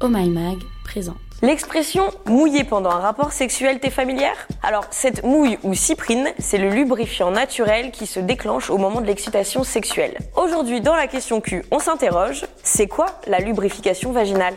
[0.00, 1.16] Oh My Mag présente.
[1.42, 4.46] L'expression mouiller pendant un rapport sexuel t'est familière?
[4.62, 9.06] Alors, cette mouille ou cyprine, c'est le lubrifiant naturel qui se déclenche au moment de
[9.06, 10.16] l'excitation sexuelle.
[10.36, 14.54] Aujourd'hui, dans la question Q, on s'interroge, c'est quoi la lubrification vaginale?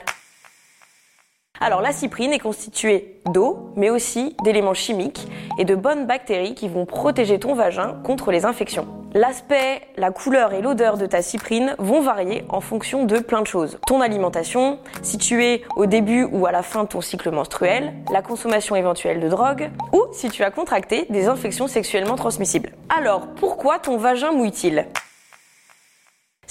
[1.60, 5.28] Alors la cyprine est constituée d'eau, mais aussi d'éléments chimiques
[5.58, 9.01] et de bonnes bactéries qui vont protéger ton vagin contre les infections.
[9.14, 13.48] L'aspect, la couleur et l'odeur de ta cyprine vont varier en fonction de plein de
[13.48, 13.78] choses.
[13.86, 17.94] Ton alimentation, si tu es au début ou à la fin de ton cycle menstruel,
[18.10, 22.72] la consommation éventuelle de drogue, ou si tu as contracté des infections sexuellement transmissibles.
[22.88, 24.88] Alors, pourquoi ton vagin mouille-t-il?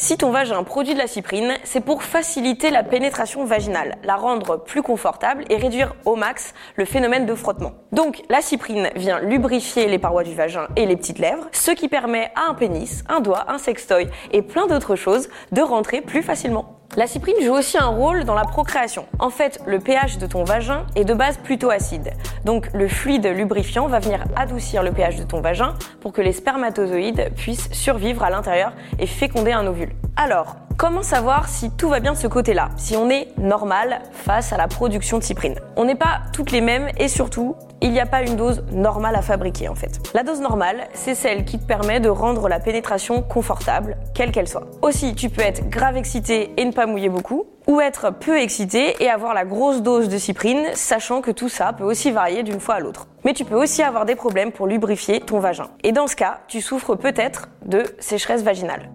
[0.00, 4.56] Si ton vagin produit de la cyprine, c'est pour faciliter la pénétration vaginale, la rendre
[4.56, 7.72] plus confortable et réduire au max le phénomène de frottement.
[7.92, 11.88] Donc la cyprine vient lubrifier les parois du vagin et les petites lèvres, ce qui
[11.88, 16.22] permet à un pénis, un doigt, un sextoy et plein d'autres choses de rentrer plus
[16.22, 16.79] facilement.
[16.96, 19.06] La cyprine joue aussi un rôle dans la procréation.
[19.20, 22.10] En fait, le pH de ton vagin est de base plutôt acide.
[22.44, 26.32] Donc le fluide lubrifiant va venir adoucir le pH de ton vagin pour que les
[26.32, 29.92] spermatozoïdes puissent survivre à l'intérieur et féconder un ovule.
[30.16, 34.54] Alors, comment savoir si tout va bien de ce côté-là, si on est normal face
[34.54, 35.56] à la production de cyprine?
[35.76, 39.14] On n'est pas toutes les mêmes et surtout, il n'y a pas une dose normale
[39.14, 40.00] à fabriquer en fait.
[40.14, 44.48] La dose normale, c'est celle qui te permet de rendre la pénétration confortable, quelle qu'elle
[44.48, 44.68] soit.
[44.80, 48.96] Aussi, tu peux être grave excité et ne pas mouiller beaucoup, ou être peu excité
[49.02, 52.58] et avoir la grosse dose de cyprine, sachant que tout ça peut aussi varier d'une
[52.58, 53.06] fois à l'autre.
[53.26, 55.68] Mais tu peux aussi avoir des problèmes pour lubrifier ton vagin.
[55.84, 58.88] Et dans ce cas, tu souffres peut-être de sécheresse vaginale.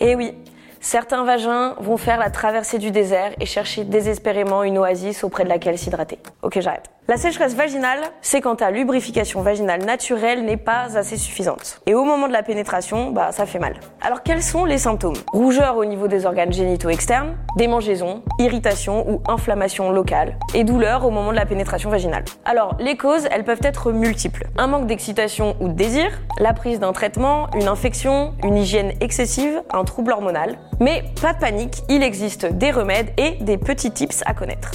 [0.00, 0.32] Et oui,
[0.80, 5.50] certains vagins vont faire la traversée du désert et chercher désespérément une oasis auprès de
[5.50, 6.18] laquelle s'hydrater.
[6.42, 6.90] Ok, j'arrête.
[7.10, 11.80] La sécheresse vaginale, c'est quand ta lubrification vaginale naturelle n'est pas assez suffisante.
[11.86, 13.80] Et au moment de la pénétration, bah ça fait mal.
[14.00, 15.16] Alors quels sont les symptômes?
[15.32, 21.10] Rougeur au niveau des organes génitaux externes, démangeaisons, irritation ou inflammation locale, et douleur au
[21.10, 22.22] moment de la pénétration vaginale.
[22.44, 24.46] Alors les causes, elles peuvent être multiples.
[24.56, 29.64] Un manque d'excitation ou de désir, la prise d'un traitement, une infection, une hygiène excessive,
[29.72, 30.58] un trouble hormonal.
[30.78, 34.70] Mais pas de panique, il existe des remèdes et des petits tips à connaître.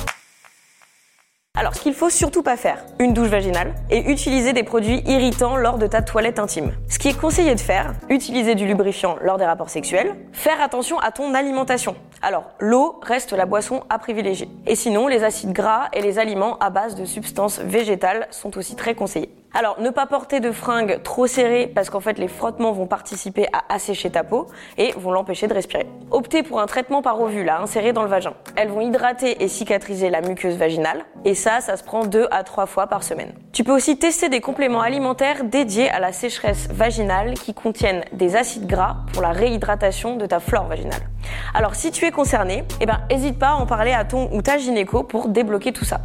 [1.66, 5.58] Alors, ce qu'il faut surtout pas faire, une douche vaginale et utiliser des produits irritants
[5.58, 6.72] lors de ta toilette intime.
[6.88, 11.00] Ce qui est conseillé de faire, utiliser du lubrifiant lors des rapports sexuels, faire attention
[11.00, 11.96] à ton alimentation.
[12.22, 14.48] Alors, l'eau reste la boisson à privilégier.
[14.68, 18.76] Et sinon, les acides gras et les aliments à base de substances végétales sont aussi
[18.76, 19.32] très conseillés.
[19.58, 23.48] Alors, ne pas porter de fringues trop serrées parce qu'en fait, les frottements vont participer
[23.54, 25.88] à assécher ta peau et vont l'empêcher de respirer.
[26.12, 28.34] Optez pour un traitement par ovule à insérer dans le vagin.
[28.58, 32.44] Elles vont hydrater et cicatriser la muqueuse vaginale et ça, ça se prend deux à
[32.44, 33.32] trois fois par semaine.
[33.54, 38.36] Tu peux aussi tester des compléments alimentaires dédiés à la sécheresse vaginale qui contiennent des
[38.36, 41.08] acides gras pour la réhydratation de ta flore vaginale.
[41.54, 44.42] Alors, si tu es concerné, eh ben, hésite pas à en parler à ton ou
[44.42, 46.02] ta gynéco pour débloquer tout ça.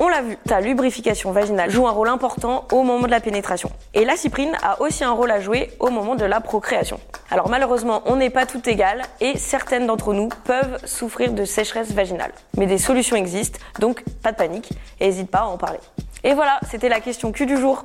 [0.00, 3.68] On l'a vu, ta lubrification vaginale joue un rôle important au moment de la pénétration.
[3.94, 7.00] Et la cyprine a aussi un rôle à jouer au moment de la procréation.
[7.32, 11.90] Alors malheureusement, on n'est pas tout égal et certaines d'entre nous peuvent souffrir de sécheresse
[11.90, 12.30] vaginale.
[12.56, 14.70] Mais des solutions existent, donc pas de panique
[15.00, 15.80] et n'hésite pas à en parler.
[16.22, 17.84] Et voilà, c'était la question Q du jour.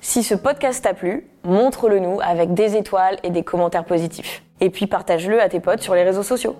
[0.00, 4.42] Si ce podcast t'a plu, montre-le nous avec des étoiles et des commentaires positifs.
[4.60, 6.56] Et puis partage-le à tes potes sur les réseaux sociaux.